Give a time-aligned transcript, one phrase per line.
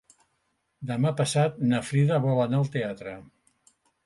[0.91, 3.15] Demà passat na Frida vol anar al teatre.